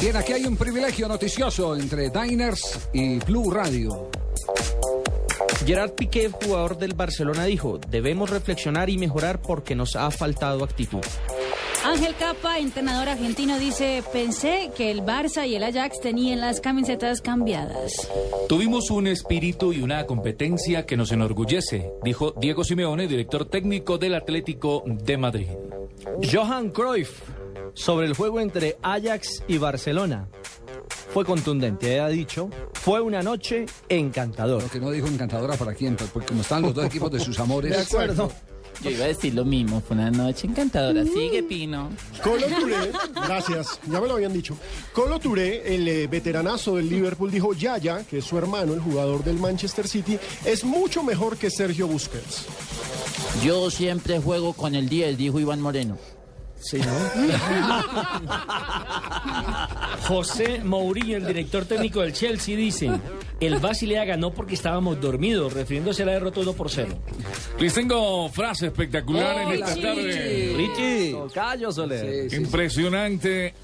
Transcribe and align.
Bien, 0.00 0.16
aquí 0.16 0.32
hay 0.32 0.44
un 0.44 0.56
privilegio 0.56 1.08
noticioso 1.08 1.76
entre 1.76 2.10
Diners 2.10 2.88
y 2.92 3.18
Blue 3.20 3.50
Radio. 3.50 4.10
Gerard 5.66 5.92
Piqué, 5.92 6.28
jugador 6.28 6.76
del 6.76 6.94
Barcelona, 6.94 7.44
dijo, 7.44 7.78
debemos 7.88 8.28
reflexionar 8.28 8.90
y 8.90 8.98
mejorar 8.98 9.40
porque 9.40 9.74
nos 9.74 9.96
ha 9.96 10.10
faltado 10.10 10.62
actitud. 10.62 11.00
Ángel 11.84 12.14
Capa, 12.18 12.58
entrenador 12.58 13.10
argentino, 13.10 13.58
dice, 13.58 14.02
pensé 14.10 14.70
que 14.74 14.90
el 14.90 15.02
Barça 15.02 15.46
y 15.46 15.54
el 15.54 15.64
Ajax 15.64 16.00
tenían 16.00 16.40
las 16.40 16.60
camisetas 16.60 17.20
cambiadas. 17.20 17.92
Tuvimos 18.48 18.90
un 18.90 19.06
espíritu 19.06 19.72
y 19.72 19.82
una 19.82 20.06
competencia 20.06 20.86
que 20.86 20.96
nos 20.96 21.12
enorgullece, 21.12 21.92
dijo 22.02 22.32
Diego 22.40 22.64
Simeone, 22.64 23.06
director 23.06 23.44
técnico 23.44 23.98
del 23.98 24.14
Atlético 24.14 24.82
de 24.86 25.16
Madrid. 25.18 25.48
Johan 26.32 26.70
Cruyff, 26.70 27.20
sobre 27.74 28.06
el 28.06 28.14
juego 28.14 28.40
entre 28.40 28.76
Ajax 28.82 29.42
y 29.48 29.58
Barcelona. 29.58 30.28
Fue 31.12 31.24
contundente, 31.24 32.00
ha 32.00 32.08
dicho, 32.08 32.50
fue 32.72 33.00
una 33.00 33.22
noche 33.22 33.66
encantadora. 33.88 34.64
Lo 34.64 34.70
que 34.70 34.80
no 34.80 34.90
dijo 34.90 35.06
encantadora 35.06 35.56
para 35.56 35.74
quién, 35.74 35.96
porque 35.96 36.28
como 36.28 36.40
están 36.40 36.62
los 36.62 36.74
dos 36.74 36.86
equipos 36.86 37.10
de 37.10 37.20
sus 37.20 37.38
amores. 37.38 37.70
De 37.70 37.82
acuerdo. 37.82 38.30
Yo 38.82 38.90
iba 38.90 39.04
a 39.04 39.08
decir 39.08 39.34
lo 39.34 39.44
mismo, 39.44 39.80
fue 39.80 39.96
una 39.96 40.10
noche 40.10 40.46
encantadora. 40.46 41.04
Sigue, 41.04 41.42
Pino. 41.42 41.90
Colo 42.22 42.46
Touré, 42.46 42.90
gracias, 43.14 43.78
ya 43.88 44.00
me 44.00 44.08
lo 44.08 44.14
habían 44.14 44.32
dicho. 44.32 44.56
Colo 44.92 45.18
Touré, 45.18 45.74
el 45.74 45.86
eh, 45.86 46.06
veteranazo 46.06 46.76
del 46.76 46.88
Liverpool, 46.88 47.30
dijo 47.30 47.54
Yaya, 47.54 48.04
que 48.04 48.18
es 48.18 48.24
su 48.24 48.36
hermano, 48.36 48.74
el 48.74 48.80
jugador 48.80 49.22
del 49.22 49.38
Manchester 49.38 49.86
City, 49.86 50.18
es 50.44 50.64
mucho 50.64 51.02
mejor 51.02 51.36
que 51.36 51.50
Sergio 51.50 51.86
Busquets. 51.86 52.46
Yo 53.44 53.70
siempre 53.70 54.20
juego 54.20 54.52
con 54.52 54.74
el 54.74 54.88
10, 54.88 55.16
dijo 55.16 55.38
Iván 55.38 55.60
Moreno. 55.60 55.96
Sí, 56.60 56.78
¿no? 56.78 56.86
José 60.08 60.60
Mourinho, 60.64 61.16
el 61.16 61.26
director 61.26 61.64
técnico 61.66 62.00
del 62.00 62.12
Chelsea, 62.12 62.56
dice: 62.56 62.90
El 63.40 63.58
Basilea 63.58 64.04
ganó 64.04 64.32
porque 64.32 64.54
estábamos 64.54 65.00
dormidos, 65.00 65.52
refiriéndose 65.52 66.02
a 66.02 66.06
la 66.06 66.12
derrota 66.12 66.40
1 66.40 66.52
por 66.54 66.70
0. 66.70 66.96
Les 67.58 67.74
tengo 67.74 68.28
frase 68.30 68.66
espectacular 68.66 69.42
en 69.42 69.52
esta 69.52 69.74
tarde. 69.74 70.54
Richie, 70.56 71.16
callo, 71.34 71.70
Soler. 71.70 72.32
Impresionante. 72.32 73.54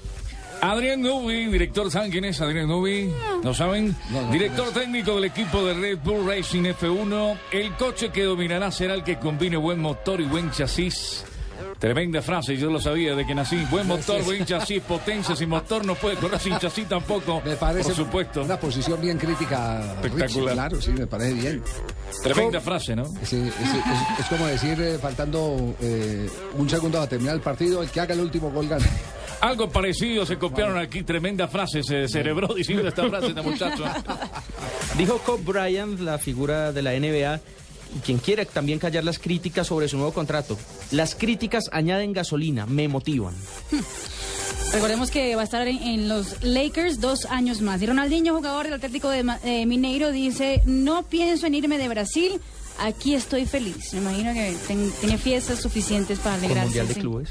Adrián 0.61 1.01
Nubi, 1.01 1.47
director, 1.47 1.89
¿saben 1.89 2.11
quién 2.11 2.25
es 2.25 2.39
Adrián 2.39 2.67
Nubi? 2.67 3.11
¿No 3.43 3.51
saben? 3.51 3.95
director 4.31 4.71
técnico 4.71 5.15
del 5.15 5.25
equipo 5.25 5.65
de 5.65 5.73
Red 5.73 5.97
Bull 6.03 6.27
Racing 6.27 6.65
F1. 6.65 7.35
El 7.51 7.73
coche 7.77 8.11
que 8.11 8.23
dominará 8.23 8.69
será 8.69 8.93
el 8.93 9.03
que 9.03 9.17
combine 9.17 9.57
buen 9.57 9.79
motor 9.79 10.21
y 10.21 10.25
buen 10.25 10.51
chasis. 10.51 11.25
Tremenda 11.81 12.21
frase, 12.21 12.55
yo 12.57 12.69
lo 12.69 12.79
sabía 12.79 13.15
de 13.15 13.25
que 13.25 13.33
nací. 13.33 13.55
Buen 13.71 13.87
motor, 13.87 14.23
buen 14.23 14.45
chasis, 14.45 14.83
potencia 14.83 15.35
sin 15.35 15.49
motor 15.49 15.83
no 15.83 15.95
puede 15.95 16.15
correr 16.15 16.39
sin 16.39 16.55
chasis 16.59 16.87
tampoco. 16.87 17.41
Me 17.43 17.55
parece 17.55 17.85
por 17.89 17.95
supuesto. 17.95 18.43
una 18.43 18.59
posición 18.59 19.01
bien 19.01 19.17
crítica. 19.17 19.81
Espectacular. 19.95 20.27
Richie, 20.29 20.53
claro, 20.53 20.79
sí, 20.81 20.91
me 20.91 21.07
parece 21.07 21.33
bien. 21.33 21.63
Tremenda 22.21 22.59
¿Cómo? 22.59 22.65
frase, 22.71 22.95
¿no? 22.95 23.05
Sí, 23.23 23.37
es, 23.37 23.47
es- 23.47 24.19
es 24.19 24.25
como 24.27 24.45
decir, 24.45 24.79
eh, 24.79 24.99
faltando 25.01 25.75
eh, 25.81 26.29
un 26.55 26.69
segundo 26.69 27.01
a 27.01 27.07
terminar 27.09 27.33
el 27.33 27.41
partido, 27.41 27.81
el 27.81 27.89
que 27.89 27.99
haga 27.99 28.13
el 28.13 28.19
último 28.21 28.51
gol 28.51 28.67
gana. 28.67 28.85
Algo 29.41 29.67
parecido 29.67 30.23
se 30.23 30.37
copiaron 30.37 30.77
aquí. 30.77 31.01
Tremenda 31.01 31.47
frase, 31.47 31.81
se 31.81 32.07
cerebró 32.07 32.53
diciendo 32.53 32.87
esta 32.87 33.09
frase 33.09 33.29
este 33.29 33.41
muchacho. 33.49 33.83
Dijo 34.99 35.17
Kobe 35.25 35.41
Bryant, 35.43 35.99
la 36.01 36.19
figura 36.19 36.71
de 36.71 36.81
la 36.83 36.91
NBA, 36.91 37.39
y 37.95 37.99
quien 37.99 38.17
quiera 38.19 38.45
también 38.45 38.79
callar 38.79 39.03
las 39.03 39.19
críticas 39.19 39.67
sobre 39.67 39.87
su 39.87 39.97
nuevo 39.97 40.13
contrato. 40.13 40.57
Las 40.91 41.15
críticas 41.15 41.65
añaden 41.71 42.13
gasolina, 42.13 42.65
me 42.65 42.87
motivan. 42.87 43.33
Recordemos 44.73 45.11
que 45.11 45.35
va 45.35 45.41
a 45.41 45.43
estar 45.45 45.67
en, 45.67 45.77
en 45.83 46.07
los 46.07 46.41
Lakers 46.43 47.01
dos 47.01 47.25
años 47.25 47.59
más. 47.61 47.81
Y 47.81 47.85
Ronaldinho, 47.87 48.35
jugador 48.35 48.65
del 48.65 48.73
Atlético 48.75 49.09
de 49.09 49.25
eh, 49.43 49.65
Mineiro, 49.65 50.11
dice, 50.11 50.61
no 50.65 51.03
pienso 51.03 51.45
en 51.47 51.55
irme 51.55 51.77
de 51.77 51.89
Brasil, 51.89 52.39
aquí 52.79 53.13
estoy 53.13 53.45
feliz. 53.45 53.93
Me 53.93 53.99
imagino 53.99 54.33
que 54.33 54.55
ten- 54.67 54.91
tiene 55.01 55.17
fiestas 55.17 55.59
suficientes 55.59 56.19
para 56.19 56.35
alegrarse. 56.35 56.65
Mundial 56.65 56.87
de 56.87 56.93
sí. 56.93 56.99
Clubes. 57.01 57.29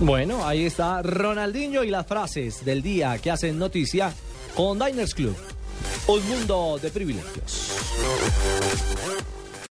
Bueno, 0.00 0.46
ahí 0.46 0.64
está 0.64 1.02
Ronaldinho 1.02 1.82
y 1.82 1.90
las 1.90 2.06
frases 2.06 2.64
del 2.64 2.82
día 2.82 3.18
que 3.18 3.32
hacen 3.32 3.58
noticia 3.58 4.12
con 4.54 4.78
Diners 4.78 5.14
Club. 5.14 5.34
Un 6.06 6.28
mundo 6.28 6.78
de 6.80 6.90
privilegios. 6.90 7.72